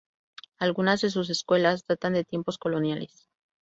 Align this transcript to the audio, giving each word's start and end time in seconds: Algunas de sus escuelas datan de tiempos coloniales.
Algunas 0.57 1.01
de 1.01 1.11
sus 1.11 1.29
escuelas 1.29 1.85
datan 1.85 2.13
de 2.13 2.23
tiempos 2.25 2.57
coloniales. 2.57 3.29